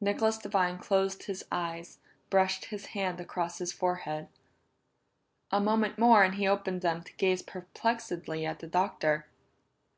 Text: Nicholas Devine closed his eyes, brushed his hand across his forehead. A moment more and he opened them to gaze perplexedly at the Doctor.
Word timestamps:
Nicholas 0.00 0.38
Devine 0.38 0.78
closed 0.78 1.24
his 1.24 1.44
eyes, 1.52 1.98
brushed 2.30 2.64
his 2.72 2.86
hand 2.96 3.20
across 3.20 3.58
his 3.58 3.74
forehead. 3.74 4.26
A 5.50 5.60
moment 5.60 5.98
more 5.98 6.24
and 6.24 6.36
he 6.36 6.48
opened 6.48 6.80
them 6.80 7.02
to 7.02 7.12
gaze 7.16 7.42
perplexedly 7.42 8.46
at 8.46 8.60
the 8.60 8.68
Doctor. 8.68 9.26